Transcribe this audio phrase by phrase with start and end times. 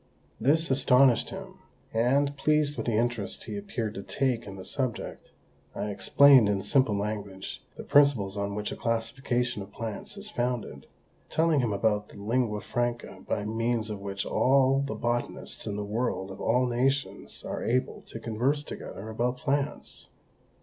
[0.39, 1.59] This astonished him;
[1.93, 5.31] and, pleased with the interest he appeared to take in the subject,
[5.75, 10.87] I explained, in simple language, the principles on which a classification of plants is founded,
[11.29, 15.83] telling him about that lingua franca by means of which all the botanists in the
[15.85, 20.07] world of all nations are able to converse together about plants.